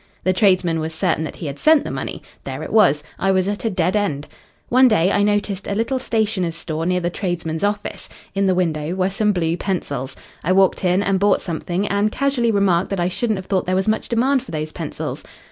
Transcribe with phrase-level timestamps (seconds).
[0.23, 2.23] The tradesman was certain that he had sent the money.
[2.43, 3.03] There it was.
[3.19, 4.27] I was at a dead end.
[4.67, 8.09] One day, I noticed a little stationer's store near the tradesman's office.
[8.33, 10.15] In the window were some blue pencils.
[10.43, 13.75] I walked in and bought something, and casually remarked that I shouldn't have thought there
[13.75, 15.23] was much demand for those pencils.